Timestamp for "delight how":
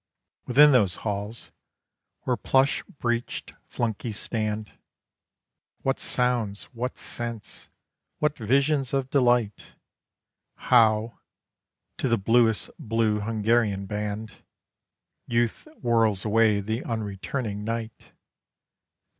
9.11-11.19